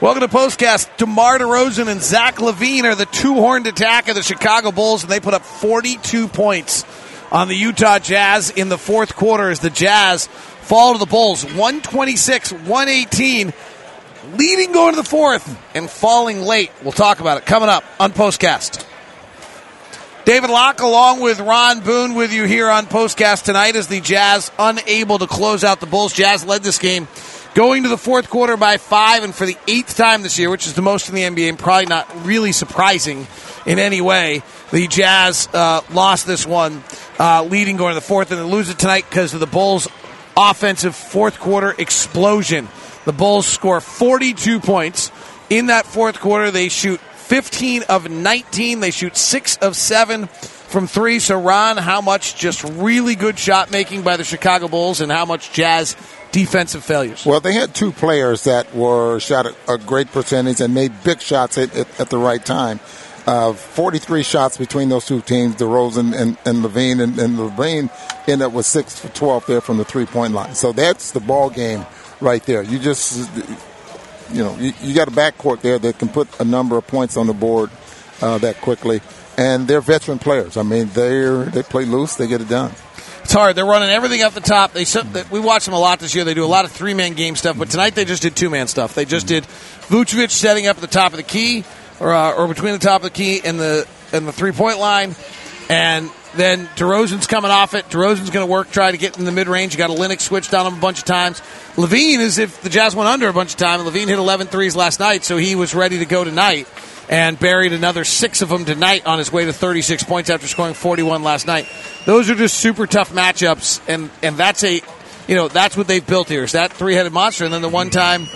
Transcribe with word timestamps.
Welcome 0.00 0.20
to 0.20 0.28
Postcast. 0.28 0.96
DeMar 0.96 1.40
DeRozan 1.40 1.88
and 1.88 2.00
Zach 2.00 2.36
LaVine 2.36 2.84
are 2.84 2.94
the 2.94 3.04
two-horned 3.04 3.66
attack 3.66 4.06
of 4.06 4.14
the 4.14 4.22
Chicago 4.22 4.70
Bulls, 4.70 5.02
and 5.02 5.10
they 5.10 5.18
put 5.18 5.34
up 5.34 5.42
42 5.42 6.28
points 6.28 6.84
on 7.32 7.48
the 7.48 7.56
Utah 7.56 7.98
Jazz 7.98 8.50
in 8.50 8.68
the 8.68 8.78
fourth 8.78 9.16
quarter 9.16 9.50
as 9.50 9.58
the 9.58 9.70
Jazz 9.70 10.28
fall 10.28 10.92
to 10.92 11.00
the 11.00 11.06
Bulls 11.06 11.44
126 11.44 12.52
118, 12.52 13.52
leading 14.36 14.70
going 14.70 14.94
to 14.94 15.02
the 15.02 15.08
fourth 15.08 15.58
and 15.74 15.90
falling 15.90 16.42
late. 16.42 16.70
We'll 16.84 16.92
talk 16.92 17.18
about 17.18 17.38
it 17.38 17.44
coming 17.44 17.68
up 17.68 17.82
on 17.98 18.12
Postcast. 18.12 18.86
David 20.24 20.50
Locke, 20.50 20.80
along 20.80 21.18
with 21.18 21.40
Ron 21.40 21.80
Boone, 21.80 22.14
with 22.14 22.32
you 22.32 22.44
here 22.44 22.70
on 22.70 22.86
Postcast 22.86 23.42
tonight 23.42 23.74
as 23.74 23.88
the 23.88 24.00
Jazz 24.00 24.52
unable 24.60 25.18
to 25.18 25.26
close 25.26 25.64
out 25.64 25.80
the 25.80 25.86
Bulls. 25.86 26.12
Jazz 26.12 26.44
led 26.44 26.62
this 26.62 26.78
game 26.78 27.08
going 27.58 27.82
to 27.82 27.88
the 27.88 27.98
fourth 27.98 28.30
quarter 28.30 28.56
by 28.56 28.76
five, 28.76 29.24
and 29.24 29.34
for 29.34 29.44
the 29.44 29.56
eighth 29.66 29.96
time 29.96 30.22
this 30.22 30.38
year, 30.38 30.48
which 30.48 30.68
is 30.68 30.74
the 30.74 30.82
most 30.82 31.08
in 31.08 31.16
the 31.16 31.22
NBA, 31.22 31.48
and 31.48 31.58
probably 31.58 31.86
not 31.86 32.24
really 32.24 32.52
surprising 32.52 33.26
in 33.66 33.80
any 33.80 34.00
way, 34.00 34.44
the 34.70 34.86
Jazz 34.86 35.48
uh, 35.52 35.80
lost 35.90 36.24
this 36.24 36.46
one, 36.46 36.84
uh, 37.18 37.42
leading 37.42 37.76
going 37.76 37.90
to 37.90 37.94
the 37.96 38.00
fourth, 38.00 38.30
and 38.30 38.38
they 38.38 38.44
lose 38.44 38.70
it 38.70 38.78
tonight 38.78 39.06
because 39.10 39.34
of 39.34 39.40
the 39.40 39.46
Bulls' 39.48 39.88
offensive 40.36 40.94
fourth 40.94 41.40
quarter 41.40 41.74
explosion. 41.76 42.68
The 43.06 43.12
Bulls 43.12 43.48
score 43.48 43.80
42 43.80 44.60
points. 44.60 45.10
In 45.50 45.66
that 45.66 45.84
fourth 45.84 46.20
quarter, 46.20 46.52
they 46.52 46.68
shoot 46.68 47.00
15 47.00 47.82
of 47.88 48.08
19. 48.08 48.78
They 48.78 48.92
shoot 48.92 49.16
6 49.16 49.56
of 49.56 49.74
7 49.74 50.28
from 50.68 50.86
3. 50.86 51.18
So, 51.18 51.40
Ron, 51.40 51.76
how 51.76 52.00
much 52.00 52.36
just 52.36 52.62
really 52.64 53.14
good 53.14 53.38
shot 53.38 53.70
making 53.70 54.02
by 54.02 54.16
the 54.16 54.24
Chicago 54.24 54.68
Bulls 54.68 55.00
and 55.00 55.10
how 55.10 55.24
much 55.24 55.52
Jazz 55.52 55.96
defensive 56.30 56.84
failures? 56.84 57.24
Well, 57.26 57.40
they 57.40 57.54
had 57.54 57.74
two 57.74 57.92
players 57.92 58.44
that 58.44 58.74
were 58.74 59.18
shot 59.18 59.46
at 59.46 59.54
a 59.66 59.78
great 59.78 60.12
percentage 60.12 60.60
and 60.60 60.74
made 60.74 60.92
big 61.02 61.20
shots 61.20 61.58
at, 61.58 61.74
at, 61.74 62.00
at 62.00 62.10
the 62.10 62.18
right 62.18 62.44
time. 62.44 62.80
Uh, 63.26 63.52
43 63.52 64.22
shots 64.22 64.56
between 64.56 64.88
those 64.88 65.04
two 65.04 65.20
teams, 65.20 65.56
DeRozan 65.56 66.18
and, 66.18 66.38
and 66.46 66.64
LaVine, 66.64 67.02
and, 67.02 67.18
and 67.18 67.36
LaVine 67.36 67.90
ended 68.26 68.46
up 68.46 68.52
with 68.54 68.64
6 68.64 69.00
for 69.00 69.08
12 69.08 69.46
there 69.46 69.60
from 69.60 69.76
the 69.76 69.84
three 69.84 70.06
point 70.06 70.32
line. 70.32 70.54
So 70.54 70.72
that's 70.72 71.10
the 71.10 71.20
ball 71.20 71.50
game 71.50 71.84
right 72.20 72.42
there. 72.44 72.62
You 72.62 72.78
just, 72.78 73.30
you 74.32 74.42
know, 74.42 74.56
you, 74.56 74.72
you 74.80 74.94
got 74.94 75.08
a 75.08 75.10
backcourt 75.10 75.60
there 75.60 75.78
that 75.78 75.98
can 75.98 76.08
put 76.08 76.40
a 76.40 76.44
number 76.44 76.78
of 76.78 76.86
points 76.86 77.18
on 77.18 77.26
the 77.26 77.34
board 77.34 77.70
uh, 78.22 78.38
that 78.38 78.62
quickly. 78.62 79.02
And 79.38 79.66
they're 79.66 79.80
veteran 79.80 80.18
players. 80.18 80.58
I 80.58 80.62
mean, 80.64 80.88
they 80.88 81.48
they 81.50 81.62
play 81.62 81.86
loose, 81.86 82.16
they 82.16 82.26
get 82.26 82.42
it 82.42 82.48
done. 82.48 82.72
It's 83.22 83.34
hard. 83.34 83.56
They're 83.56 83.66
running 83.66 83.90
everything 83.90 84.22
up 84.22 84.32
the 84.32 84.40
top. 84.40 84.72
They 84.72 84.84
we 85.30 85.38
watch 85.38 85.66
them 85.66 85.74
a 85.74 85.78
lot 85.78 86.00
this 86.00 86.14
year. 86.14 86.24
They 86.24 86.34
do 86.34 86.44
a 86.44 86.46
lot 86.46 86.64
of 86.64 86.72
three 86.72 86.94
man 86.94 87.12
game 87.12 87.36
stuff, 87.36 87.58
but 87.58 87.70
tonight 87.70 87.94
they 87.94 88.04
just 88.04 88.22
did 88.22 88.34
two 88.34 88.48
man 88.50 88.68
stuff. 88.68 88.94
They 88.94 89.04
just 89.04 89.26
did 89.26 89.44
Vucevic 89.44 90.30
setting 90.30 90.66
up 90.66 90.76
at 90.76 90.80
the 90.80 90.86
top 90.86 91.12
of 91.12 91.18
the 91.18 91.22
key, 91.22 91.64
or 92.00 92.12
uh, 92.12 92.32
or 92.32 92.48
between 92.48 92.72
the 92.72 92.78
top 92.78 93.02
of 93.02 93.04
the 93.04 93.10
key 93.10 93.40
and 93.44 93.60
the 93.60 93.86
and 94.12 94.26
the 94.26 94.32
three 94.32 94.52
point 94.52 94.78
line, 94.78 95.14
and 95.68 96.10
then 96.36 96.66
DeRozan's 96.76 97.26
coming 97.26 97.50
off 97.50 97.74
it. 97.74 97.88
DeRozan's 97.90 98.30
going 98.30 98.46
to 98.46 98.50
work, 98.50 98.70
try 98.70 98.90
to 98.90 98.96
get 98.96 99.18
in 99.18 99.24
the 99.24 99.32
mid 99.32 99.46
range. 99.46 99.74
You 99.74 99.78
got 99.78 99.90
a 99.90 99.92
Linux 99.92 100.22
switched 100.22 100.54
on 100.54 100.66
him 100.66 100.78
a 100.78 100.80
bunch 100.80 101.00
of 101.00 101.04
times. 101.04 101.40
LaVine 101.76 102.20
is 102.20 102.38
if 102.38 102.62
the 102.62 102.70
Jazz 102.70 102.96
went 102.96 103.08
under 103.08 103.28
a 103.28 103.32
bunch 103.32 103.50
of 103.50 103.56
time. 103.56 103.80
LaVine 103.80 104.08
hit 104.08 104.18
11 104.18 104.46
threes 104.46 104.74
last 104.74 105.00
night, 105.00 105.24
so 105.24 105.36
he 105.36 105.54
was 105.54 105.74
ready 105.74 105.98
to 105.98 106.06
go 106.06 106.24
tonight 106.24 106.66
and 107.08 107.38
buried 107.38 107.72
another 107.72 108.04
six 108.04 108.42
of 108.42 108.48
them 108.48 108.64
tonight 108.64 109.06
on 109.06 109.18
his 109.18 109.32
way 109.32 109.44
to 109.46 109.52
36 109.52 110.04
points 110.04 110.30
after 110.30 110.46
scoring 110.46 110.74
41 110.74 111.22
last 111.22 111.46
night. 111.46 111.66
Those 112.04 112.28
are 112.30 112.34
just 112.34 112.58
super 112.58 112.86
tough 112.86 113.12
matchups, 113.12 113.80
and 113.88 114.10
and 114.22 114.36
that's 114.36 114.62
a, 114.64 114.80
you 115.26 115.34
know, 115.34 115.48
that's 115.48 115.76
what 115.76 115.86
they've 115.86 116.06
built 116.06 116.28
here. 116.28 116.44
Is 116.44 116.52
that 116.52 116.72
three 116.72 116.94
headed 116.94 117.12
monster? 117.12 117.44
And 117.44 117.52
then 117.52 117.62
the 117.62 117.68
one 117.68 117.90
time 117.90 118.26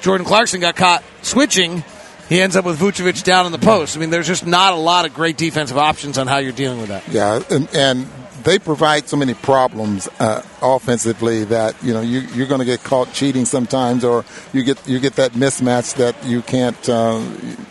Jordan 0.00 0.26
Clarkson 0.26 0.60
got 0.60 0.76
caught 0.76 1.04
switching, 1.22 1.84
he 2.28 2.40
ends 2.40 2.56
up 2.56 2.64
with 2.64 2.78
Vucevic 2.78 3.22
down 3.22 3.46
in 3.46 3.52
the 3.52 3.58
post. 3.58 3.96
I 3.96 4.00
mean, 4.00 4.10
there's 4.10 4.26
just 4.26 4.46
not 4.46 4.72
a 4.72 4.76
lot 4.76 5.06
of 5.06 5.14
great 5.14 5.36
defensive 5.36 5.78
options 5.78 6.18
on 6.18 6.26
how 6.26 6.38
you're 6.38 6.52
dealing 6.52 6.80
with 6.80 6.88
that. 6.88 7.08
Yeah, 7.08 7.42
and, 7.50 7.68
and 7.74 8.06
they 8.44 8.58
provide 8.58 9.08
so 9.08 9.16
many 9.16 9.34
problems 9.34 10.08
uh, 10.20 10.42
offensively 10.62 11.44
that 11.44 11.82
you 11.82 11.92
know 11.92 12.02
you, 12.02 12.20
you're 12.20 12.46
going 12.46 12.60
to 12.60 12.66
get 12.66 12.84
caught 12.84 13.12
cheating 13.12 13.44
sometimes, 13.46 14.04
or 14.04 14.24
you 14.52 14.62
get 14.62 14.86
you 14.86 15.00
get 15.00 15.16
that 15.16 15.32
mismatch 15.32 15.96
that 15.96 16.14
you 16.24 16.42
can't 16.42 16.88
uh, 16.88 17.20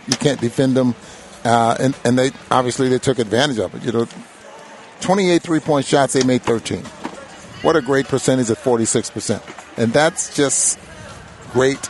you 0.07 0.17
can't 0.17 0.41
defend 0.41 0.75
them, 0.75 0.95
uh, 1.45 1.77
and 1.79 1.95
and 2.03 2.17
they 2.17 2.31
obviously 2.51 2.89
they 2.89 2.99
took 2.99 3.19
advantage 3.19 3.59
of 3.59 3.73
it. 3.75 3.83
You 3.83 3.91
know, 3.91 4.07
28 5.01 5.41
three 5.41 5.59
point 5.59 5.85
shots 5.85 6.13
they 6.13 6.23
made 6.23 6.41
13. 6.41 6.83
What 7.61 7.75
a 7.75 7.81
great 7.81 8.07
percentage 8.07 8.49
at 8.49 8.57
46 8.57 9.11
percent, 9.11 9.43
and 9.77 9.93
that's 9.93 10.35
just 10.35 10.79
great 11.51 11.89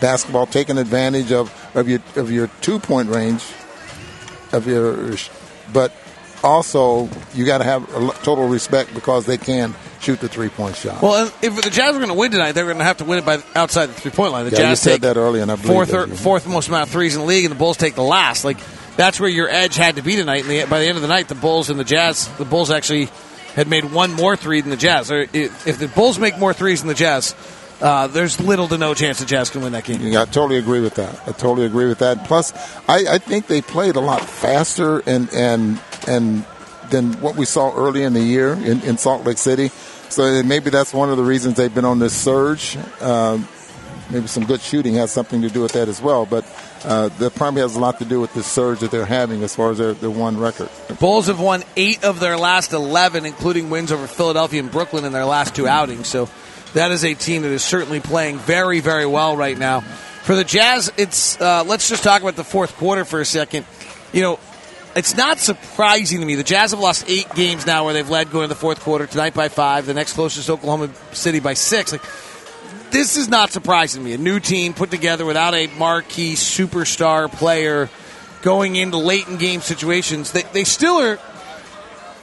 basketball 0.00 0.46
taking 0.46 0.76
advantage 0.76 1.30
of, 1.30 1.54
of 1.76 1.88
your 1.88 2.00
of 2.16 2.32
your 2.32 2.48
two 2.60 2.80
point 2.80 3.08
range 3.08 3.44
of 4.52 4.66
your 4.66 5.16
but 5.72 5.92
also 6.42 7.08
you 7.34 7.44
got 7.44 7.58
to 7.58 7.64
have 7.64 7.88
total 8.22 8.48
respect 8.48 8.94
because 8.94 9.26
they 9.26 9.38
can 9.38 9.74
shoot 10.00 10.20
the 10.20 10.28
three 10.28 10.48
point 10.48 10.76
shot. 10.76 11.02
Well, 11.02 11.32
if 11.42 11.56
the 11.56 11.70
Jazz 11.70 11.94
are 11.94 11.98
going 11.98 12.08
to 12.08 12.14
win 12.14 12.30
tonight, 12.30 12.52
they're 12.52 12.64
going 12.64 12.78
to 12.78 12.84
have 12.84 12.98
to 12.98 13.04
win 13.04 13.18
it 13.18 13.24
by 13.24 13.42
outside 13.54 13.86
the 13.86 13.94
three 13.94 14.10
point 14.10 14.32
line. 14.32 14.44
The 14.44 14.50
yeah, 14.52 14.58
Jazz 14.58 14.80
said 14.80 15.02
that 15.02 15.16
earlier, 15.16 15.42
and 15.42 15.50
I 15.50 15.56
believe 15.56 15.68
fourth 15.68 15.90
that, 15.90 16.10
or, 16.10 16.14
fourth 16.14 16.46
most 16.46 16.68
amount 16.68 16.84
of 16.84 16.90
threes 16.90 17.14
in 17.14 17.20
the 17.20 17.26
league, 17.26 17.44
and 17.44 17.52
the 17.52 17.58
Bulls 17.58 17.76
take 17.76 17.94
the 17.94 18.02
last. 18.02 18.44
Like 18.44 18.58
that's 18.96 19.18
where 19.20 19.30
your 19.30 19.48
edge 19.48 19.76
had 19.76 19.96
to 19.96 20.02
be 20.02 20.16
tonight. 20.16 20.42
And 20.42 20.50
the, 20.50 20.64
by 20.64 20.80
the 20.80 20.86
end 20.86 20.96
of 20.96 21.02
the 21.02 21.08
night, 21.08 21.28
the 21.28 21.34
Bulls 21.34 21.70
and 21.70 21.78
the 21.78 21.84
Jazz, 21.84 22.28
the 22.36 22.44
Bulls 22.44 22.70
actually 22.70 23.08
had 23.54 23.68
made 23.68 23.84
one 23.84 24.12
more 24.12 24.36
three 24.36 24.60
than 24.60 24.70
the 24.70 24.76
Jazz. 24.76 25.10
Or 25.10 25.26
if 25.32 25.78
the 25.78 25.88
Bulls 25.88 26.18
make 26.18 26.38
more 26.38 26.52
threes 26.52 26.80
than 26.80 26.88
the 26.88 26.94
Jazz. 26.94 27.34
Uh, 27.82 28.06
there's 28.06 28.40
little 28.40 28.68
to 28.68 28.78
no 28.78 28.94
chance 28.94 29.18
the 29.18 29.26
Jazz 29.26 29.50
can 29.50 29.60
win 29.60 29.72
that 29.72 29.82
game. 29.82 30.00
Yeah, 30.00 30.22
I 30.22 30.24
totally 30.26 30.58
agree 30.58 30.80
with 30.80 30.94
that. 30.94 31.20
I 31.26 31.32
totally 31.32 31.66
agree 31.66 31.86
with 31.86 31.98
that. 31.98 32.24
Plus, 32.24 32.52
I, 32.88 33.14
I 33.14 33.18
think 33.18 33.48
they 33.48 33.60
played 33.60 33.96
a 33.96 34.00
lot 34.00 34.22
faster 34.22 35.00
and 35.00 35.28
and 35.34 35.80
and 36.06 36.46
than 36.90 37.14
what 37.14 37.34
we 37.34 37.44
saw 37.44 37.74
early 37.74 38.04
in 38.04 38.12
the 38.12 38.22
year 38.22 38.52
in, 38.52 38.80
in 38.82 38.98
Salt 38.98 39.24
Lake 39.24 39.38
City. 39.38 39.68
So 40.10 40.42
maybe 40.44 40.70
that's 40.70 40.94
one 40.94 41.10
of 41.10 41.16
the 41.16 41.24
reasons 41.24 41.56
they've 41.56 41.74
been 41.74 41.84
on 41.84 41.98
this 41.98 42.14
surge. 42.14 42.76
Um, 43.00 43.48
maybe 44.10 44.26
some 44.26 44.44
good 44.44 44.60
shooting 44.60 44.94
has 44.94 45.10
something 45.10 45.42
to 45.42 45.48
do 45.48 45.62
with 45.62 45.72
that 45.72 45.88
as 45.88 46.00
well. 46.02 46.26
But 46.26 46.44
uh, 46.84 47.08
that 47.08 47.34
probably 47.34 47.62
has 47.62 47.74
a 47.76 47.80
lot 47.80 47.98
to 47.98 48.04
do 48.04 48.20
with 48.20 48.32
the 48.34 48.42
surge 48.42 48.80
that 48.80 48.90
they're 48.90 49.06
having 49.06 49.42
as 49.42 49.56
far 49.56 49.70
as 49.70 49.78
their, 49.78 49.94
their 49.94 50.10
one 50.10 50.38
record. 50.38 50.68
Bulls 51.00 51.28
have 51.28 51.40
won 51.40 51.64
eight 51.76 52.04
of 52.04 52.20
their 52.20 52.36
last 52.36 52.72
11, 52.72 53.24
including 53.24 53.70
wins 53.70 53.90
over 53.90 54.06
Philadelphia 54.06 54.60
and 54.60 54.70
Brooklyn 54.70 55.04
in 55.04 55.12
their 55.12 55.24
last 55.24 55.56
two 55.56 55.66
outings. 55.66 56.08
So 56.08 56.28
that 56.74 56.90
is 56.90 57.04
a 57.04 57.14
team 57.14 57.42
that 57.42 57.50
is 57.50 57.62
certainly 57.62 58.00
playing 58.00 58.38
very, 58.38 58.80
very 58.80 59.06
well 59.06 59.36
right 59.36 59.56
now. 59.56 59.80
For 59.80 60.34
the 60.34 60.44
Jazz, 60.44 60.92
it's 60.96 61.40
uh, 61.40 61.64
let's 61.64 61.88
just 61.88 62.02
talk 62.02 62.22
about 62.22 62.36
the 62.36 62.44
fourth 62.44 62.76
quarter 62.76 63.04
for 63.04 63.20
a 63.20 63.24
second. 63.24 63.66
You 64.12 64.22
know, 64.22 64.38
it's 64.94 65.16
not 65.16 65.38
surprising 65.38 66.20
to 66.20 66.26
me. 66.26 66.34
The 66.34 66.44
Jazz 66.44 66.70
have 66.70 66.80
lost 66.80 67.08
eight 67.08 67.28
games 67.34 67.66
now 67.66 67.84
where 67.84 67.94
they've 67.94 68.08
led 68.08 68.30
going 68.30 68.44
to 68.44 68.48
the 68.48 68.54
fourth 68.54 68.80
quarter. 68.80 69.06
Tonight 69.06 69.34
by 69.34 69.48
five. 69.48 69.86
The 69.86 69.94
next 69.94 70.12
closest 70.12 70.48
Oklahoma 70.48 70.90
City 71.12 71.40
by 71.40 71.54
six. 71.54 71.92
Like 71.92 72.02
this 72.92 73.16
is 73.16 73.28
not 73.28 73.50
surprising 73.50 74.02
to 74.02 74.04
me. 74.04 74.12
A 74.12 74.18
new 74.18 74.38
team 74.38 74.74
put 74.74 74.90
together 74.90 75.24
without 75.24 75.54
a 75.54 75.66
marquee 75.78 76.34
superstar 76.34 77.32
player 77.32 77.88
going 78.42 78.76
into 78.76 78.98
late 78.98 79.26
in 79.28 79.38
game 79.38 79.60
situations. 79.60 80.32
They, 80.32 80.42
they 80.52 80.64
still 80.64 81.00
are. 81.00 81.18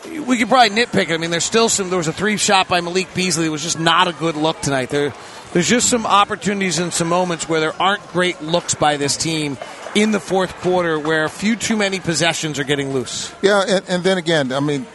We 0.05 0.37
could 0.37 0.47
probably 0.47 0.69
nitpick 0.69 1.09
it. 1.09 1.11
I 1.11 1.17
mean, 1.17 1.31
there's 1.31 1.43
still 1.43 1.69
some. 1.69 1.89
There 1.89 1.97
was 1.97 2.07
a 2.07 2.13
three 2.13 2.37
shot 2.37 2.67
by 2.67 2.81
Malik 2.81 3.13
Beasley. 3.13 3.45
It 3.45 3.49
was 3.49 3.63
just 3.63 3.79
not 3.79 4.07
a 4.07 4.13
good 4.13 4.35
look 4.35 4.61
tonight. 4.61 4.89
There, 4.89 5.13
there's 5.53 5.67
just 5.67 5.89
some 5.89 6.05
opportunities 6.05 6.79
and 6.79 6.93
some 6.93 7.09
moments 7.09 7.49
where 7.49 7.59
there 7.59 7.81
aren't 7.81 8.05
great 8.07 8.41
looks 8.41 8.75
by 8.75 8.97
this 8.97 9.17
team 9.17 9.57
in 9.95 10.11
the 10.11 10.19
fourth 10.19 10.53
quarter 10.61 10.99
where 10.99 11.25
a 11.25 11.29
few 11.29 11.55
too 11.55 11.75
many 11.75 11.99
possessions 11.99 12.59
are 12.59 12.63
getting 12.63 12.93
loose. 12.93 13.33
Yeah, 13.41 13.63
and, 13.67 13.89
and 13.89 14.03
then 14.03 14.17
again, 14.17 14.51
I 14.53 14.59
mean, 14.59 14.85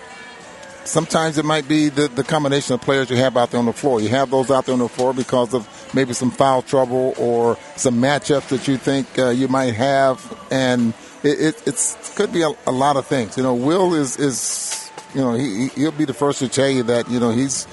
sometimes 0.84 1.38
it 1.38 1.44
might 1.44 1.66
be 1.66 1.88
the, 1.88 2.09
the 2.09 2.25
combination 2.25 2.75
of 2.75 2.81
players 2.81 3.10
you 3.10 3.16
have 3.16 3.37
out 3.37 3.50
there 3.50 3.59
on 3.59 3.66
the 3.66 3.72
floor. 3.72 4.00
You 4.00 4.09
have 4.10 4.31
those 4.31 4.50
out 4.50 4.66
there 4.66 4.75
on 4.75 4.78
the 4.78 4.88
floor 4.88 5.12
because 5.12 5.54
of 5.54 5.69
maybe 5.94 6.12
some 6.12 6.31
foul 6.31 6.62
trouble 6.62 7.14
or 7.19 7.59
some 7.76 7.97
matchups 7.97 8.49
that 8.49 8.69
you 8.69 8.76
think 8.76 9.19
uh, 9.19 9.31
you 9.31 9.49
might 9.49 9.75
have, 9.75 10.46
and 10.50 10.94
it, 11.23 11.62
it 11.67 11.96
could 12.14 12.32
be 12.32 12.43
a, 12.43 12.50
a, 12.67 12.73
lot 12.73 12.96
of 12.96 13.06
things. 13.06 13.37
You 13.37 13.43
know, 13.43 13.55
Will 13.55 13.94
is 13.94 14.19
is 14.19 14.83
you 15.14 15.20
know 15.20 15.34
he 15.34 15.69
he'll 15.69 15.93
be 15.93 16.05
the 16.05 16.14
first 16.14 16.38
to 16.40 16.49
tell 16.49 16.69
you 16.69 16.82
that 16.84 17.11
you 17.11 17.20
know 17.20 17.31
he's. 17.31 17.66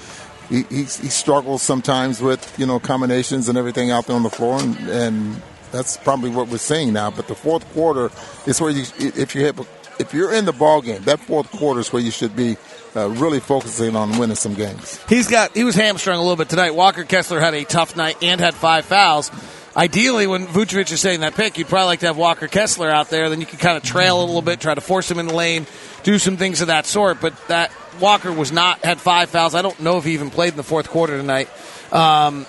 He, 0.48 0.64
he, 0.64 0.82
he 0.82 1.08
struggles 1.08 1.62
sometimes 1.62 2.20
with 2.20 2.58
you 2.58 2.66
know 2.66 2.78
combinations 2.78 3.48
and 3.48 3.56
everything 3.56 3.90
out 3.90 4.06
there 4.06 4.16
on 4.16 4.22
the 4.22 4.28
floor, 4.28 4.60
and, 4.60 4.76
and 4.88 5.42
that's 5.70 5.96
probably 5.96 6.28
what 6.28 6.48
we're 6.48 6.58
seeing 6.58 6.92
now. 6.92 7.10
But 7.10 7.26
the 7.26 7.34
fourth 7.34 7.66
quarter 7.72 8.10
is 8.44 8.60
where 8.60 8.70
you, 8.70 8.84
if 8.98 9.34
you 9.34 9.46
have, 9.46 9.66
if 9.98 10.12
you're 10.12 10.32
in 10.34 10.44
the 10.44 10.52
ball 10.52 10.82
game, 10.82 11.02
that 11.04 11.20
fourth 11.20 11.50
quarter 11.50 11.80
is 11.80 11.92
where 11.92 12.02
you 12.02 12.10
should 12.10 12.36
be 12.36 12.56
uh, 12.94 13.08
really 13.10 13.40
focusing 13.40 13.96
on 13.96 14.18
winning 14.18 14.36
some 14.36 14.54
games. 14.54 15.00
He's 15.08 15.28
got 15.28 15.54
he 15.54 15.64
was 15.64 15.74
hamstrung 15.74 16.18
a 16.18 16.20
little 16.20 16.36
bit 16.36 16.50
tonight. 16.50 16.74
Walker 16.74 17.04
Kessler 17.04 17.40
had 17.40 17.54
a 17.54 17.64
tough 17.64 17.96
night 17.96 18.16
and 18.22 18.40
had 18.40 18.54
five 18.54 18.84
fouls. 18.84 19.30
Ideally, 19.74 20.26
when 20.26 20.46
Vucevic 20.46 20.92
is 20.92 21.00
saying 21.00 21.20
that 21.20 21.34
pick, 21.34 21.56
you'd 21.56 21.68
probably 21.68 21.86
like 21.86 22.00
to 22.00 22.06
have 22.06 22.18
Walker 22.18 22.46
Kessler 22.46 22.90
out 22.90 23.08
there. 23.08 23.30
Then 23.30 23.40
you 23.40 23.46
can 23.46 23.58
kind 23.58 23.76
of 23.76 23.82
trail 23.82 24.20
a 24.20 24.24
little 24.24 24.42
bit, 24.42 24.60
try 24.60 24.74
to 24.74 24.82
force 24.82 25.10
him 25.10 25.18
in 25.18 25.26
the 25.26 25.34
lane, 25.34 25.66
do 26.02 26.18
some 26.18 26.36
things 26.36 26.60
of 26.60 26.66
that 26.66 26.84
sort. 26.84 27.20
But 27.20 27.34
that 27.48 27.72
Walker 27.98 28.30
was 28.30 28.52
not 28.52 28.84
had 28.84 29.00
five 29.00 29.30
fouls. 29.30 29.54
I 29.54 29.62
don't 29.62 29.80
know 29.80 29.96
if 29.96 30.04
he 30.04 30.12
even 30.12 30.30
played 30.30 30.50
in 30.50 30.56
the 30.56 30.62
fourth 30.62 30.90
quarter 30.90 31.16
tonight. 31.16 31.48
Um, 31.90 32.46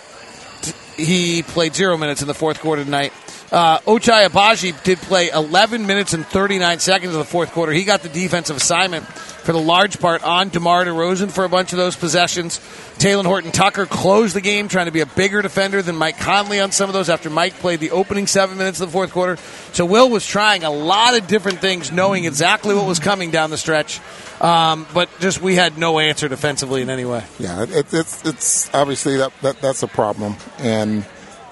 he 0.97 1.43
played 1.43 1.75
zero 1.75 1.97
minutes 1.97 2.21
in 2.21 2.27
the 2.27 2.33
fourth 2.33 2.59
quarter 2.59 2.83
tonight. 2.83 3.13
Uh, 3.51 3.79
Ochai 3.79 4.27
Agbaji 4.27 4.83
did 4.83 4.97
play 4.97 5.29
11 5.29 5.85
minutes 5.85 6.13
and 6.13 6.25
39 6.25 6.79
seconds 6.79 7.13
in 7.13 7.19
the 7.19 7.25
fourth 7.25 7.51
quarter. 7.51 7.71
He 7.71 7.83
got 7.83 8.01
the 8.01 8.09
defensive 8.09 8.57
assignment 8.57 9.05
for 9.43 9.51
the 9.51 9.59
large 9.59 9.99
part 9.99 10.23
on 10.23 10.49
DeMar 10.49 10.85
DeRozan 10.85 11.31
for 11.31 11.43
a 11.43 11.49
bunch 11.49 11.73
of 11.73 11.77
those 11.77 11.95
possessions. 11.95 12.59
Talen 12.97 13.25
Horton 13.25 13.51
Tucker 13.51 13.85
closed 13.85 14.35
the 14.35 14.41
game 14.41 14.67
trying 14.67 14.85
to 14.85 14.91
be 14.91 15.01
a 15.01 15.05
bigger 15.05 15.41
defender 15.41 15.81
than 15.81 15.95
Mike 15.95 16.17
Conley 16.17 16.59
on 16.59 16.71
some 16.71 16.89
of 16.89 16.93
those 16.93 17.09
after 17.09 17.29
Mike 17.29 17.53
played 17.55 17.79
the 17.79 17.91
opening 17.91 18.27
seven 18.27 18.57
minutes 18.57 18.79
of 18.79 18.87
the 18.87 18.93
fourth 18.93 19.11
quarter. 19.11 19.37
So 19.73 19.85
Will 19.85 20.09
was 20.09 20.25
trying 20.25 20.63
a 20.63 20.69
lot 20.71 21.17
of 21.17 21.27
different 21.27 21.59
things, 21.59 21.91
knowing 21.91 22.25
exactly 22.25 22.73
what 22.73 22.85
was 22.85 22.99
coming 22.99 23.31
down 23.31 23.49
the 23.49 23.57
stretch. 23.57 23.99
Um, 24.39 24.87
but 24.93 25.09
just 25.19 25.41
we 25.41 25.55
had 25.55 25.77
no 25.77 25.99
answer 25.99 26.27
defensively 26.27 26.81
in 26.81 26.89
any 26.89 27.05
way. 27.05 27.23
Yeah, 27.39 27.63
it, 27.63 27.93
it's 27.93 28.25
it's 28.25 28.73
obviously 28.73 29.17
that, 29.17 29.31
that 29.41 29.61
that's 29.61 29.83
a 29.83 29.87
problem, 29.87 30.35
and 30.59 31.05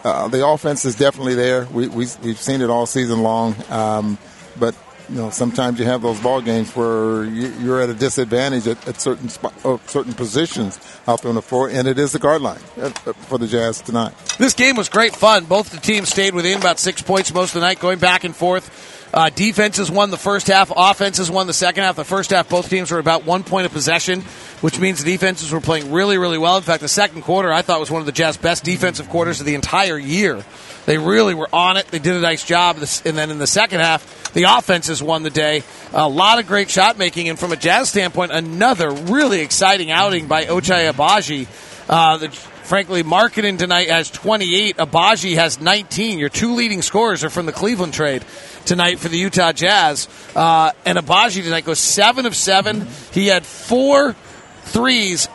uh, 0.04 0.28
the 0.28 0.46
offense 0.46 0.84
is 0.86 0.96
definitely 0.96 1.36
there. 1.36 1.66
We, 1.72 1.88
we 1.88 2.06
have 2.06 2.40
seen 2.40 2.62
it 2.62 2.70
all 2.70 2.86
season 2.86 3.22
long, 3.22 3.56
um, 3.70 4.18
but 4.60 4.76
you 5.12 5.18
know 5.18 5.30
sometimes 5.30 5.78
you 5.78 5.86
have 5.86 6.02
those 6.02 6.20
ball 6.22 6.42
games 6.42 6.74
where 6.76 7.26
you, 7.26 7.74
are 7.74 7.82
at 7.82 7.90
a 7.90 7.94
disadvantage 7.94 8.66
at, 8.66 8.88
at 8.88 9.02
certain 9.02 9.28
spot, 9.28 9.54
uh, 9.66 9.78
certain 9.86 10.14
positions 10.14 10.80
out 11.06 11.22
there 11.22 11.30
on 11.30 11.36
the 11.36 11.42
floor, 11.42 11.70
and 11.70 11.88
it 11.88 12.00
is 12.00 12.14
the 12.14 12.20
guard 12.20 12.42
line 12.42 12.60
uh, 12.78 12.86
uh, 13.06 13.14
for 13.14 13.38
the 13.38 13.46
Jazz 13.46 13.82
tonight. 13.82 14.14
This 14.38 14.54
game 14.54 14.78
was 14.78 14.88
great 14.88 15.14
fun. 15.14 15.46
Both 15.46 15.72
the 15.72 15.78
teams 15.80 16.10
stayed 16.10 16.34
within 16.34 16.58
about 16.58 16.80
six 16.80 17.02
points 17.02 17.34
most 17.34 17.50
of 17.50 17.62
the 17.62 17.68
night, 17.68 17.80
going 17.80 18.00
back 18.00 18.24
and 18.24 18.34
forth. 18.34 19.01
Uh, 19.14 19.30
defenses 19.30 19.92
won 19.92 20.10
the 20.10 20.18
first 20.18 20.48
half. 20.48 20.72
Offenses 20.76 21.30
won 21.30 21.48
the 21.48 21.54
second 21.54 21.84
half. 21.84 21.96
The 21.96 22.06
first 22.06 22.30
half, 22.30 22.48
both 22.48 22.70
teams 22.70 22.92
were 22.92 23.00
about 23.00 23.26
one 23.26 23.44
point 23.44 23.66
of 23.66 23.74
possession, 23.74 24.22
which 24.62 24.80
means 24.80 25.04
the 25.04 25.12
defenses 25.12 25.52
were 25.52 25.60
playing 25.60 25.92
really, 25.92 26.18
really 26.18 26.38
well. 26.38 26.56
In 26.58 26.64
fact, 26.64 26.82
the 26.82 26.88
second 26.88 27.24
quarter 27.24 27.52
I 27.52 27.62
thought 27.62 27.80
was 27.80 27.92
one 27.92 28.02
of 28.02 28.06
the 28.06 28.14
Jazz 28.14 28.38
best 28.38 28.64
defensive 28.64 29.10
quarters 29.10 29.40
of 29.42 29.46
the 29.46 29.56
entire 29.56 29.98
year. 29.98 30.44
They 30.86 30.98
really 30.98 31.34
were 31.34 31.50
on 31.52 31.78
it. 31.78 31.88
They 31.88 32.00
did 32.00 32.16
a 32.16 32.22
nice 32.22 32.46
job. 32.46 32.78
And 32.78 33.18
then 33.18 33.32
in 33.32 33.38
the 33.38 33.48
second 33.48 33.82
half, 33.82 34.34
the 34.34 34.44
offenses 34.44 35.04
won 35.04 35.24
the 35.24 35.30
day. 35.30 35.64
A 35.94 36.08
lot 36.08 36.40
of 36.40 36.48
great 36.48 36.70
shot 36.70 36.98
making. 36.98 37.28
And 37.28 37.38
from 37.38 37.52
a 37.52 37.58
Jazz 37.58 37.90
standpoint, 37.90 38.32
another 38.32 38.92
really 38.92 39.42
exciting 39.42 39.92
outing 39.92 40.28
by 40.28 40.46
Ochai 40.46 40.92
Agbaji. 40.92 41.48
Uh, 41.90 42.18
the, 42.18 42.51
frankly, 42.64 43.04
Markkanen 43.04 43.58
tonight 43.58 43.90
has 43.90 44.10
28. 44.10 44.78
Agbaji 44.78 45.36
has 45.36 45.60
19. 45.60 46.20
Your 46.20 46.30
two 46.30 46.56
leading 46.56 46.82
scorers 46.82 47.24
are 47.24 47.30
from 47.30 47.46
the 47.46 47.52
Cleveland 47.52 47.94
trade 47.94 48.26
tonight 48.66 49.00
for 49.00 49.10
the 49.10 49.18
Utah 49.18 49.52
Jazz. 49.52 50.08
Uh, 50.36 50.72
and 50.86 50.98
Agbaji 50.98 51.44
tonight 51.44 51.66
goes 51.66 51.80
seven 51.80 52.26
of 52.26 52.36
seven. 52.36 52.88
He 53.12 53.28
had 53.28 53.46
four 53.46 54.16
threes 54.64 55.28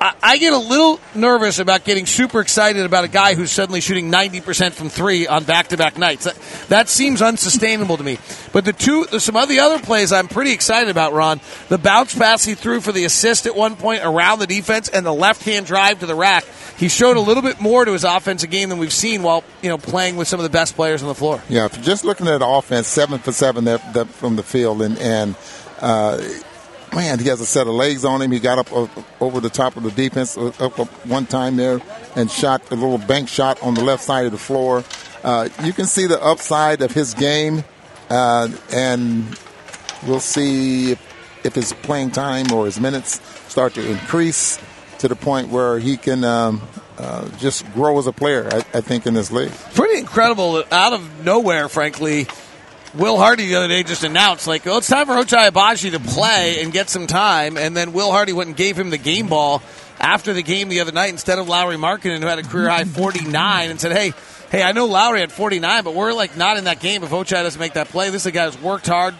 I, 0.00 0.14
I, 0.22 0.38
get 0.38 0.54
a 0.54 0.58
little 0.58 0.98
nervous 1.14 1.58
about 1.58 1.84
getting 1.84 2.06
super 2.06 2.40
excited 2.40 2.86
about 2.86 3.04
a 3.04 3.08
guy 3.08 3.34
who's 3.34 3.50
suddenly 3.52 3.82
shooting 3.82 4.10
90% 4.10 4.72
from 4.72 4.88
three 4.88 5.26
on 5.26 5.44
back 5.44 5.68
to 5.68 5.76
back 5.76 5.98
nights. 5.98 6.24
That, 6.24 6.36
that, 6.68 6.88
seems 6.88 7.20
unsustainable 7.20 7.98
to 7.98 8.02
me. 8.02 8.18
But 8.52 8.64
the 8.64 8.72
two, 8.72 9.04
some 9.18 9.36
of 9.36 9.48
the 9.50 9.60
other 9.60 9.78
plays 9.78 10.10
I'm 10.10 10.28
pretty 10.28 10.52
excited 10.52 10.88
about, 10.88 11.12
Ron. 11.12 11.40
The 11.68 11.76
bounce 11.76 12.14
pass 12.14 12.44
he 12.44 12.54
threw 12.54 12.80
for 12.80 12.92
the 12.92 13.04
assist 13.04 13.46
at 13.46 13.54
one 13.54 13.76
point 13.76 14.02
around 14.02 14.38
the 14.38 14.46
defense 14.46 14.88
and 14.88 15.04
the 15.04 15.12
left 15.12 15.42
hand 15.42 15.66
drive 15.66 16.00
to 16.00 16.06
the 16.06 16.14
rack. 16.14 16.44
He 16.78 16.88
showed 16.88 17.18
a 17.18 17.20
little 17.20 17.42
bit 17.42 17.60
more 17.60 17.84
to 17.84 17.92
his 17.92 18.04
offensive 18.04 18.50
game 18.50 18.70
than 18.70 18.78
we've 18.78 18.92
seen 18.92 19.22
while 19.22 19.44
you 19.60 19.68
know 19.68 19.76
playing 19.76 20.16
with 20.16 20.28
some 20.28 20.40
of 20.40 20.44
the 20.44 20.50
best 20.50 20.76
players 20.76 21.02
on 21.02 21.08
the 21.08 21.14
floor. 21.14 21.42
Yeah, 21.50 21.68
just 21.68 22.06
looking 22.06 22.26
at 22.26 22.40
offense, 22.42 22.88
seven 22.88 23.18
for 23.18 23.32
seven 23.32 23.64
there, 23.64 23.78
from 23.78 24.36
the 24.36 24.42
field, 24.42 24.80
and 24.80 24.98
and 24.98 25.36
uh, 25.80 26.22
man, 26.94 27.18
he 27.18 27.28
has 27.28 27.40
a 27.40 27.46
set 27.46 27.66
of 27.66 27.74
legs 27.74 28.04
on 28.04 28.22
him. 28.22 28.30
He 28.30 28.40
got 28.40 28.58
up 28.58 28.72
over 29.20 29.40
the 29.40 29.50
top 29.50 29.76
of 29.76 29.82
the 29.82 29.90
defense 29.90 30.36
uh, 30.36 30.52
up, 30.60 30.78
up 30.78 30.88
one 31.06 31.26
time 31.26 31.56
there 31.56 31.80
and 32.16 32.30
shot 32.30 32.62
a 32.70 32.74
little 32.74 32.98
bank 32.98 33.28
shot 33.28 33.62
on 33.62 33.74
the 33.74 33.84
left 33.84 34.02
side 34.02 34.26
of 34.26 34.32
the 34.32 34.38
floor. 34.38 34.84
Uh, 35.22 35.48
you 35.62 35.72
can 35.72 35.86
see 35.86 36.06
the 36.06 36.22
upside 36.22 36.82
of 36.82 36.92
his 36.92 37.14
game, 37.14 37.64
uh, 38.08 38.48
and 38.72 39.38
we'll 40.06 40.20
see 40.20 40.92
if, 40.92 41.44
if, 41.44 41.54
his 41.54 41.72
playing 41.72 42.10
time 42.10 42.50
or 42.52 42.64
his 42.64 42.80
minutes 42.80 43.20
start 43.50 43.74
to 43.74 43.90
increase 43.90 44.58
to 44.98 45.08
the 45.08 45.16
point 45.16 45.48
where 45.48 45.78
he 45.78 45.96
can 45.96 46.24
um, 46.24 46.62
uh, 46.98 47.28
just 47.38 47.70
grow 47.74 47.98
as 47.98 48.06
a 48.06 48.12
player. 48.12 48.48
I, 48.50 48.56
I 48.78 48.80
think 48.80 49.06
in 49.06 49.14
this 49.14 49.30
league, 49.30 49.52
pretty 49.74 49.98
incredible. 49.98 50.64
Out 50.70 50.92
of 50.92 51.24
nowhere, 51.24 51.68
frankly 51.68 52.26
Will 52.94 53.16
Hardy 53.16 53.46
the 53.46 53.54
other 53.54 53.68
day 53.68 53.84
just 53.84 54.02
announced, 54.02 54.48
like, 54.48 54.66
well, 54.66 54.78
it's 54.78 54.88
time 54.88 55.06
for 55.06 55.12
Ochai 55.12 55.50
Agbaji 55.50 55.92
to 55.92 56.00
play 56.00 56.60
and 56.62 56.72
get 56.72 56.90
some 56.90 57.06
time. 57.06 57.56
And 57.56 57.76
then 57.76 57.92
Will 57.92 58.10
Hardy 58.10 58.32
went 58.32 58.48
and 58.48 58.56
gave 58.56 58.76
him 58.76 58.90
the 58.90 58.98
game 58.98 59.28
ball 59.28 59.62
after 60.00 60.32
the 60.32 60.42
game 60.42 60.68
the 60.68 60.80
other 60.80 60.90
night 60.90 61.10
instead 61.10 61.38
of 61.38 61.48
Lauri 61.48 61.76
Markkanen, 61.76 62.20
who 62.20 62.26
had 62.26 62.40
a 62.40 62.42
career 62.42 62.68
high 62.68 62.84
49, 62.84 63.70
and 63.70 63.80
said, 63.80 63.92
hey, 63.92 64.12
hey, 64.50 64.64
I 64.64 64.72
know 64.72 64.86
Lauri 64.86 65.20
had 65.20 65.30
49, 65.30 65.84
but 65.84 65.94
we're, 65.94 66.12
like, 66.12 66.36
not 66.36 66.56
in 66.56 66.64
that 66.64 66.80
game 66.80 67.04
if 67.04 67.10
Ochai 67.10 67.42
doesn't 67.44 67.60
make 67.60 67.74
that 67.74 67.88
play. 67.88 68.10
This 68.10 68.22
is 68.22 68.26
a 68.26 68.32
guy 68.32 68.46
who's 68.46 68.60
worked 68.60 68.88
hard 68.88 69.14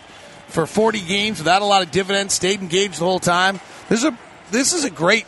for 0.49 0.67
40 0.67 1.01
games 1.03 1.39
without 1.39 1.63
a 1.63 1.65
lot 1.67 1.83
of 1.83 1.93
dividends, 1.93 2.35
stayed 2.35 2.61
engaged 2.61 2.99
the 2.99 3.05
whole 3.05 3.21
time. 3.21 3.61
This 3.89 4.01
is 4.01 4.07
a, 4.07 4.19
this 4.51 4.73
is 4.73 4.85
a 4.85 4.91
great 4.91 5.27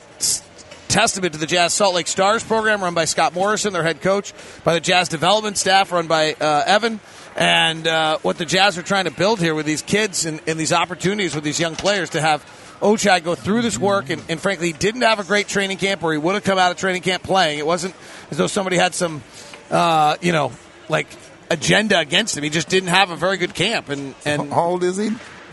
testament 0.89 1.33
to 1.33 1.39
the 1.39 1.47
Jazz 1.47 1.73
Salt 1.73 1.94
Lake 1.94 2.09
Stars 2.09 2.43
program 2.43 2.83
run 2.83 2.93
by 2.93 3.05
Scott 3.05 3.35
Morrison, 3.35 3.73
their 3.73 3.85
head 3.85 4.00
coach, 4.00 4.35
by 4.65 4.75
the 4.75 4.81
Jazz 4.81 5.09
development 5.09 5.56
staff 5.56 5.93
run 5.93 6.09
by 6.09 6.35
uh, 6.35 6.65
Evan 6.67 6.99
and 7.37 7.87
uh, 7.87 8.19
what 8.23 8.38
the 8.38 8.44
Jazz 8.44 8.76
are 8.79 8.82
trying 8.82 9.05
to 9.05 9.11
build 9.11 9.40
here 9.40 9.55
with 9.55 9.67
these 9.67 9.82
kids 9.82 10.26
and, 10.26 10.40
and, 10.46 10.58
these 10.58 10.73
opportunities 10.73 11.34
with 11.34 11.44
these 11.44 11.58
young 11.58 11.76
players 11.76 12.11
to 12.11 12.20
have 12.20 12.44
Ochai 12.81 13.23
go 13.23 13.34
through 13.34 13.62
this 13.62 13.79
work 13.79 14.11
and, 14.11 14.23
and, 14.29 14.40
frankly 14.40 14.73
didn't 14.73 15.02
have 15.02 15.19
a 15.19 15.25
great 15.25 15.49
training 15.49 15.79
camp 15.79 16.02
or 16.02 16.12
he 16.12 16.19
would 16.19 16.34
have 16.34 16.44
come 16.44 16.58
out 16.58 16.70
of 16.70 16.76
training 16.76 17.02
camp 17.02 17.23
playing. 17.23 17.58
It 17.58 17.67
wasn't 17.67 17.94
as 18.31 18.38
though 18.38 18.46
somebody 18.46 18.76
had 18.76 18.94
some, 18.94 19.23
uh, 19.70 20.17
you 20.20 20.32
know, 20.32 20.52
like 20.88 21.06
agenda 21.50 21.99
against 21.99 22.37
him. 22.37 22.44
He 22.44 22.50
just 22.50 22.69
didn't 22.69 22.88
have 22.88 23.11
a 23.11 23.17
very 23.17 23.37
good 23.37 23.55
camp. 23.55 23.88
And, 23.88 24.14
and 24.25 24.52
how 24.52 24.64
old 24.64 24.84
is 24.84 24.96
he? 24.96 25.11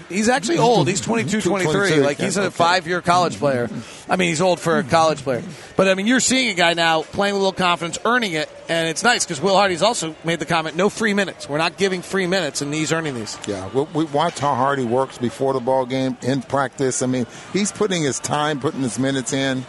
He's 0.10 0.28
actually 0.28 0.58
old. 0.58 0.88
He's 0.88 1.02
22, 1.02 1.42
23. 1.42 2.00
Like 2.00 2.18
he's 2.18 2.36
a 2.36 2.52
five-year 2.52 3.02
college 3.02 3.38
player. 3.38 3.70
I 4.10 4.16
mean, 4.16 4.30
he's 4.30 4.42
old 4.42 4.60
for 4.60 4.80
a 4.80 4.84
college 4.84 5.20
player. 5.20 5.44
But 5.76 5.88
I 5.88 5.94
mean, 5.94 6.08
you're 6.08 6.20
seeing 6.20 6.50
a 6.50 6.56
guy 6.56 6.74
now 6.74 7.04
playing 7.04 7.36
with 7.36 7.42
a 7.42 7.46
little 7.46 7.58
confidence, 7.58 8.00
earning 8.04 8.34
it, 8.34 8.50
and 8.68 8.90
it's 8.90 9.04
nice 9.04 9.24
because 9.24 9.40
Will 9.40 9.56
Hardy's 9.56 9.84
also 9.84 10.16
made 10.24 10.40
the 10.40 10.46
comment: 10.46 10.76
no 10.76 10.90
free 10.90 11.14
minutes. 11.14 11.48
We're 11.48 11.60
not 11.60 11.78
giving 11.78 12.02
free 12.02 12.28
minutes, 12.28 12.62
and 12.62 12.74
he's 12.74 12.92
earning 12.92 13.14
these. 13.14 13.38
Yeah, 13.48 13.70
we, 13.70 13.84
we 13.84 14.06
watch 14.06 14.40
how 14.40 14.56
hard 14.56 14.80
he 14.80 14.86
works 14.86 15.18
before 15.18 15.54
the 15.54 15.60
ball 15.60 15.86
game 15.86 16.18
in 16.22 16.42
practice. 16.42 17.02
I 17.02 17.06
mean, 17.06 17.28
he's 17.54 17.72
putting 17.72 18.02
his 18.02 18.20
time, 18.20 18.60
putting 18.60 18.82
his 18.82 18.98
minutes 18.98 19.32
in. 19.32 19.64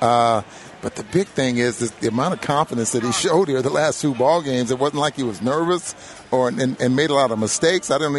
Uh, 0.00 0.42
but 0.84 0.96
the 0.96 1.02
big 1.04 1.26
thing 1.28 1.56
is, 1.56 1.80
is 1.80 1.92
the 1.92 2.08
amount 2.08 2.34
of 2.34 2.42
confidence 2.42 2.92
that 2.92 3.02
he 3.02 3.10
showed 3.10 3.48
here 3.48 3.62
the 3.62 3.70
last 3.70 4.02
two 4.02 4.14
ball 4.14 4.42
games. 4.42 4.70
It 4.70 4.78
wasn't 4.78 5.00
like 5.00 5.16
he 5.16 5.22
was 5.22 5.40
nervous 5.40 5.94
or 6.30 6.48
and, 6.48 6.78
and 6.78 6.94
made 6.94 7.08
a 7.08 7.14
lot 7.14 7.30
of 7.30 7.38
mistakes. 7.38 7.90
I 7.90 7.96
don't. 7.96 8.14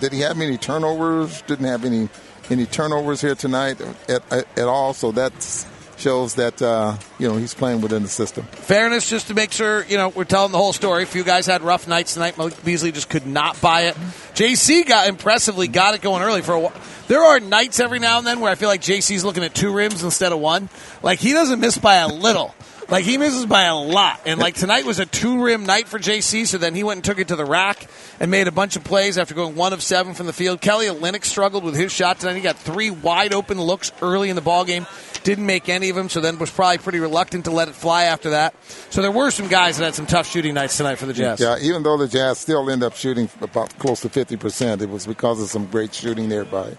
Did 0.00 0.12
he 0.14 0.20
have 0.20 0.40
any 0.40 0.56
turnovers? 0.56 1.42
Didn't 1.42 1.66
have 1.66 1.84
any 1.84 2.08
any 2.48 2.64
turnovers 2.64 3.20
here 3.20 3.34
tonight 3.34 3.78
at, 4.08 4.32
at, 4.32 4.58
at 4.58 4.68
all. 4.68 4.94
So 4.94 5.12
that's 5.12 5.66
shows 5.98 6.36
that 6.36 6.62
uh, 6.62 6.96
you 7.18 7.28
know 7.28 7.36
he's 7.36 7.52
playing 7.52 7.82
within 7.82 8.02
the 8.02 8.08
system. 8.08 8.44
Fairness, 8.44 9.08
just 9.10 9.28
to 9.28 9.34
make 9.34 9.52
sure 9.52 9.84
you 9.84 9.98
know 9.98 10.08
we're 10.08 10.24
telling 10.24 10.50
the 10.50 10.58
whole 10.58 10.72
story. 10.72 11.02
A 11.02 11.06
few 11.06 11.24
guys 11.24 11.44
had 11.44 11.60
rough 11.60 11.86
nights 11.86 12.14
tonight. 12.14 12.38
Malik 12.38 12.64
Beasley 12.64 12.92
just 12.92 13.10
could 13.10 13.26
not 13.26 13.60
buy 13.60 13.82
it. 13.82 13.96
JC 14.34 14.86
got 14.86 15.08
impressively 15.08 15.68
got 15.68 15.94
it 15.94 16.00
going 16.00 16.22
early 16.22 16.40
for 16.40 16.54
a 16.54 16.60
while. 16.60 16.72
There 17.12 17.20
are 17.20 17.40
nights 17.40 17.78
every 17.78 17.98
now 17.98 18.16
and 18.16 18.26
then 18.26 18.40
where 18.40 18.50
I 18.50 18.54
feel 18.54 18.70
like 18.70 18.80
JC's 18.80 19.22
looking 19.22 19.44
at 19.44 19.54
two 19.54 19.70
rims 19.70 20.02
instead 20.02 20.32
of 20.32 20.38
one. 20.38 20.70
Like 21.02 21.18
he 21.18 21.34
doesn't 21.34 21.60
miss 21.60 21.76
by 21.76 21.96
a 21.96 22.08
little. 22.08 22.54
Like 22.92 23.06
he 23.06 23.16
misses 23.16 23.46
by 23.46 23.62
a 23.62 23.74
lot. 23.74 24.20
And 24.26 24.38
like 24.38 24.54
tonight 24.54 24.84
was 24.84 24.98
a 24.98 25.06
two 25.06 25.42
rim 25.42 25.64
night 25.64 25.88
for 25.88 25.98
JC, 25.98 26.46
so 26.46 26.58
then 26.58 26.74
he 26.74 26.84
went 26.84 26.98
and 26.98 27.04
took 27.04 27.18
it 27.18 27.28
to 27.28 27.36
the 27.36 27.44
rack 27.46 27.86
and 28.20 28.30
made 28.30 28.48
a 28.48 28.52
bunch 28.52 28.76
of 28.76 28.84
plays 28.84 29.16
after 29.16 29.32
going 29.32 29.56
one 29.56 29.72
of 29.72 29.82
seven 29.82 30.12
from 30.12 30.26
the 30.26 30.32
field. 30.34 30.60
Kelly 30.60 30.88
Olynyk 30.88 31.24
struggled 31.24 31.64
with 31.64 31.74
his 31.74 31.90
shot 31.90 32.20
tonight. 32.20 32.34
He 32.34 32.42
got 32.42 32.58
three 32.58 32.90
wide 32.90 33.32
open 33.32 33.58
looks 33.58 33.92
early 34.02 34.28
in 34.28 34.36
the 34.36 34.42
ball 34.42 34.66
game. 34.66 34.86
Didn't 35.24 35.46
make 35.46 35.70
any 35.70 35.88
of 35.88 35.96
them, 35.96 36.10
so 36.10 36.20
then 36.20 36.38
was 36.38 36.50
probably 36.50 36.76
pretty 36.76 37.00
reluctant 37.00 37.46
to 37.46 37.50
let 37.50 37.68
it 37.68 37.74
fly 37.74 38.04
after 38.04 38.30
that. 38.30 38.54
So 38.90 39.00
there 39.00 39.10
were 39.10 39.30
some 39.30 39.48
guys 39.48 39.78
that 39.78 39.86
had 39.86 39.94
some 39.94 40.06
tough 40.06 40.28
shooting 40.28 40.52
nights 40.52 40.76
tonight 40.76 40.96
for 40.96 41.06
the 41.06 41.14
Jazz. 41.14 41.40
Yeah, 41.40 41.56
even 41.62 41.82
though 41.82 41.96
the 41.96 42.08
Jazz 42.08 42.40
still 42.40 42.68
end 42.68 42.82
up 42.82 42.94
shooting 42.94 43.30
about 43.40 43.78
close 43.78 44.02
to 44.02 44.10
50%, 44.10 44.82
it 44.82 44.90
was 44.90 45.06
because 45.06 45.40
of 45.40 45.48
some 45.48 45.64
great 45.64 45.94
shooting 45.94 46.28
there 46.28 46.44
by 46.44 46.76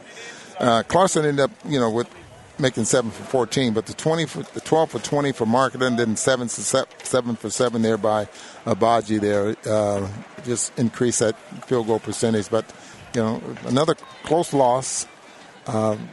uh, 0.60 0.84
Clarkson 0.84 1.26
ended 1.26 1.46
up, 1.46 1.52
you 1.66 1.80
know, 1.80 1.90
with 1.90 2.08
making 2.60 2.86
seven 2.86 3.12
for 3.12 3.24
14, 3.24 3.74
but 3.74 3.86
the 3.86 3.94
20 3.94 4.26
for 4.26 4.44
the 4.44 4.62
12 4.62 4.92
for 4.92 5.00
20 5.00 5.32
for 5.32 5.46
Markkanen, 5.46 5.98
then 5.98 6.16
seven 6.16 6.48
for 6.48 6.62
seven 7.04 7.36
for 7.36 7.50
seven 7.50 7.82
there 7.82 7.98
by 7.98 8.26
Agbaji 8.66 9.20
there, 9.20 9.56
uh, 9.72 10.08
just 10.46 10.78
increase 10.78 11.20
that 11.20 11.38
field 11.66 11.88
goal 11.88 12.00
percentage. 12.00 12.50
But 12.50 12.66
you 13.16 13.22
know, 13.22 13.42
another 13.66 13.96
close 14.24 14.54
loss. 14.54 15.08
Um, 15.68 16.10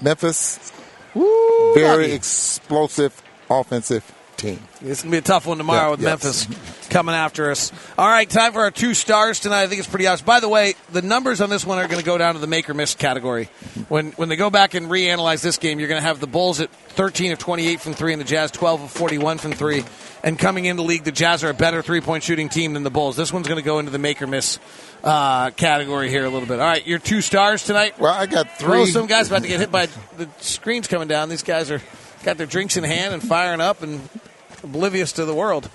Memphis, 0.00 0.72
Woo, 1.14 1.74
very 1.74 2.12
explosive 2.12 3.22
offensive 3.50 4.04
team. 4.38 4.60
It's 4.80 5.02
gonna 5.02 5.12
be 5.12 5.18
a 5.18 5.22
tough 5.22 5.46
one 5.46 5.58
tomorrow 5.58 5.86
yeah, 5.86 5.90
with 5.90 6.00
yes. 6.00 6.48
Memphis. 6.48 6.88
coming 6.88 7.14
after 7.14 7.50
us. 7.50 7.72
All 7.98 8.08
right, 8.08 8.28
time 8.28 8.52
for 8.52 8.60
our 8.60 8.70
two 8.70 8.94
stars 8.94 9.40
tonight. 9.40 9.62
I 9.62 9.66
think 9.66 9.80
it's 9.80 9.88
pretty 9.88 10.06
obvious. 10.06 10.22
By 10.22 10.40
the 10.40 10.48
way, 10.48 10.74
the 10.92 11.02
numbers 11.02 11.40
on 11.40 11.50
this 11.50 11.66
one 11.66 11.78
are 11.78 11.86
going 11.86 11.98
to 11.98 12.04
go 12.04 12.16
down 12.16 12.34
to 12.34 12.40
the 12.40 12.46
make 12.46 12.70
or 12.70 12.74
miss 12.74 12.94
category. 12.94 13.46
When 13.88 14.12
when 14.12 14.28
they 14.28 14.36
go 14.36 14.48
back 14.48 14.74
and 14.74 14.86
reanalyze 14.86 15.42
this 15.42 15.58
game, 15.58 15.78
you're 15.78 15.88
going 15.88 16.00
to 16.00 16.06
have 16.06 16.20
the 16.20 16.26
Bulls 16.26 16.60
at 16.60 16.70
13 16.70 17.32
of 17.32 17.38
28 17.38 17.80
from 17.80 17.94
three, 17.94 18.12
and 18.12 18.20
the 18.20 18.26
Jazz 18.26 18.50
12 18.52 18.82
of 18.82 18.90
41 18.90 19.38
from 19.38 19.52
three. 19.52 19.84
And 20.24 20.38
coming 20.38 20.64
into 20.64 20.82
the 20.82 20.88
league, 20.88 21.04
the 21.04 21.12
Jazz 21.12 21.44
are 21.44 21.50
a 21.50 21.54
better 21.54 21.82
three 21.82 22.00
point 22.00 22.22
shooting 22.22 22.48
team 22.48 22.72
than 22.72 22.82
the 22.82 22.90
Bulls. 22.90 23.16
This 23.16 23.32
one's 23.32 23.46
going 23.46 23.60
to 23.60 23.64
go 23.64 23.78
into 23.78 23.90
the 23.90 23.98
make 23.98 24.22
or 24.22 24.26
miss 24.26 24.58
uh, 25.04 25.50
category 25.50 26.08
here 26.08 26.24
a 26.24 26.30
little 26.30 26.48
bit. 26.48 26.60
All 26.60 26.66
right, 26.66 26.86
your 26.86 26.98
two 26.98 27.20
stars 27.20 27.64
tonight. 27.64 27.98
Well, 27.98 28.12
I 28.12 28.26
got 28.26 28.58
three. 28.58 28.86
some 28.86 29.06
guys 29.06 29.28
about 29.28 29.42
to 29.42 29.48
get 29.48 29.60
hit 29.60 29.70
by 29.70 29.86
the 30.16 30.28
screens 30.40 30.88
coming 30.88 31.08
down. 31.08 31.28
These 31.28 31.42
guys 31.42 31.70
are 31.70 31.80
got 32.24 32.36
their 32.36 32.46
drinks 32.46 32.76
in 32.76 32.84
hand 32.84 33.14
and 33.14 33.22
firing 33.22 33.60
up 33.60 33.82
and 33.82 34.00
oblivious 34.62 35.12
to 35.12 35.24
the 35.24 35.34
world, 35.34 35.68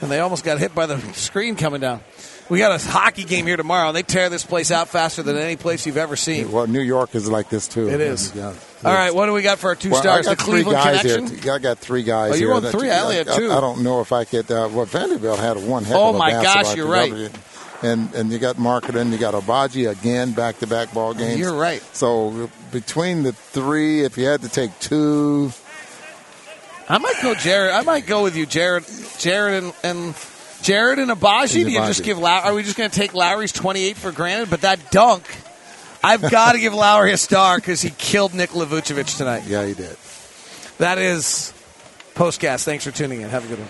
and 0.00 0.10
they 0.10 0.20
almost 0.20 0.44
got 0.44 0.58
hit 0.58 0.74
by 0.74 0.86
the 0.86 0.98
screen 1.14 1.56
coming 1.56 1.80
down. 1.80 2.00
We 2.48 2.58
got 2.58 2.72
a 2.84 2.84
hockey 2.90 3.22
game 3.22 3.46
here 3.46 3.56
tomorrow. 3.56 3.88
and 3.88 3.96
They 3.96 4.02
tear 4.02 4.28
this 4.28 4.44
place 4.44 4.72
out 4.72 4.88
faster 4.88 5.22
than 5.22 5.36
any 5.36 5.54
place 5.54 5.86
you've 5.86 5.96
ever 5.96 6.16
seen. 6.16 6.50
Well, 6.50 6.66
New 6.66 6.80
York 6.80 7.14
is 7.14 7.30
like 7.30 7.48
this 7.48 7.68
too. 7.68 7.88
It 7.88 8.00
is. 8.00 8.34
Yeah. 8.34 8.52
All 8.84 8.92
right, 8.92 9.14
what 9.14 9.26
do 9.26 9.32
we 9.34 9.42
got 9.42 9.58
for 9.60 9.68
our 9.68 9.76
two 9.76 9.90
Well, 9.90 10.00
stars? 10.02 10.26
I 10.26 10.30
The 10.30 10.36
got 10.36 10.44
three 10.46 10.62
Cleveland 10.64 10.78
guys 10.84 11.02
connection. 11.02 11.38
here. 11.38 11.52
I 11.52 11.58
got 11.58 11.78
three 11.78 12.02
guys 12.02 12.30
Oh, 12.32 12.34
here. 12.34 12.46
you're 12.48 12.54
on 12.54 12.62
three? 12.64 12.90
I 12.90 13.00
only 13.02 13.16
had 13.16 13.28
two. 13.28 13.52
I, 13.52 13.60
don't 13.60 13.84
know 13.84 14.00
if 14.00 14.10
I 14.10 14.24
could. 14.24 14.50
Uh, 14.50 14.68
well, 14.72 14.84
Vanderbilt 14.84 15.38
had 15.38 15.58
one 15.64 15.84
heck 15.84 15.94
Oh, 15.96 16.08
of 16.08 16.16
a 16.16 16.18
my 16.18 16.30
gosh, 16.32 16.74
you're 16.74 16.88
right. 16.88 17.30
And 17.82 18.12
and 18.14 18.30
you 18.32 18.38
got 18.38 18.56
Markkanen, 18.56 19.10
you 19.12 19.16
got 19.16 19.32
Agbaji 19.34 19.88
again, 19.88 20.32
back 20.32 20.58
to 20.58 20.66
back 20.66 20.92
ball 20.92 21.14
games. 21.14 21.38
You're 21.38 21.54
right. 21.54 21.80
So 21.94 22.50
between 22.72 23.22
the 23.22 23.32
three, 23.32 24.02
if 24.02 24.18
you 24.18 24.26
had 24.26 24.42
to 24.42 24.48
take 24.50 24.76
two, 24.80 25.50
I 26.90 26.98
might 26.98 27.14
go 27.22 27.34
Jarred. 27.36 27.70
I 27.70 27.82
might 27.82 28.06
go 28.06 28.24
with 28.24 28.36
you, 28.36 28.46
Jarred. 28.46 28.84
Jarred 29.18 29.62
and, 29.62 29.72
and 29.84 30.14
Jarred 30.62 30.98
and 30.98 31.08
Agbaji. 31.10 31.52
Do 31.64 31.70
you 31.70 31.78
just 31.78 32.02
give? 32.02 32.18
Low- 32.18 32.28
are 32.28 32.52
we 32.52 32.64
just 32.64 32.76
going 32.76 32.90
to 32.90 32.96
take 32.96 33.14
Lauri's 33.14 33.52
28 33.52 33.96
for 33.96 34.10
granted? 34.10 34.50
But 34.50 34.62
that 34.62 34.90
dunk, 34.90 35.22
I've 36.02 36.20
got 36.20 36.52
to 36.52 36.58
give 36.58 36.74
Lowry 36.74 37.12
a 37.12 37.16
star 37.16 37.58
because 37.58 37.80
he 37.80 37.90
killed 37.90 38.34
Nick 38.34 38.50
Vucevic 38.50 39.16
tonight. 39.16 39.44
yeah, 39.46 39.64
he 39.64 39.74
did. 39.74 39.96
That 40.78 40.98
is 40.98 41.52
Postcast. 42.14 42.64
Thanks 42.64 42.84
for 42.84 42.90
tuning 42.90 43.20
in. 43.20 43.30
Have 43.30 43.44
a 43.44 43.48
good 43.48 43.60
one. 43.60 43.68